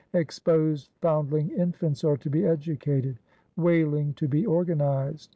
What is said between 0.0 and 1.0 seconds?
"Exposed